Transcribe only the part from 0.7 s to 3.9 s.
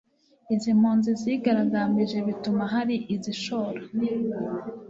mpunzi zarigaragambije bituma hari izishora